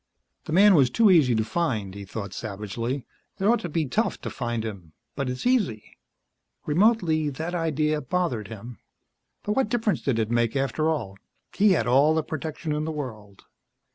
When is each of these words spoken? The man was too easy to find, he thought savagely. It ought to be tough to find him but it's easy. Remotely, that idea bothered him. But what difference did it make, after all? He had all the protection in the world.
The 0.45 0.51
man 0.51 0.73
was 0.73 0.89
too 0.89 1.11
easy 1.11 1.35
to 1.35 1.43
find, 1.45 1.93
he 1.93 2.05
thought 2.05 2.33
savagely. 2.33 3.05
It 3.37 3.45
ought 3.45 3.59
to 3.59 3.69
be 3.69 3.85
tough 3.85 4.19
to 4.21 4.31
find 4.31 4.65
him 4.65 4.93
but 5.15 5.29
it's 5.29 5.45
easy. 5.45 5.95
Remotely, 6.65 7.29
that 7.29 7.53
idea 7.53 8.01
bothered 8.01 8.47
him. 8.47 8.79
But 9.43 9.51
what 9.55 9.69
difference 9.69 10.01
did 10.01 10.17
it 10.17 10.31
make, 10.31 10.55
after 10.55 10.89
all? 10.89 11.19
He 11.55 11.73
had 11.73 11.85
all 11.85 12.15
the 12.15 12.23
protection 12.23 12.71
in 12.73 12.83
the 12.85 12.91
world. 12.91 13.43